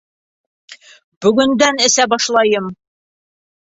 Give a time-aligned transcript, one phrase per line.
[1.25, 2.77] Бөгөндән эсә башлайым!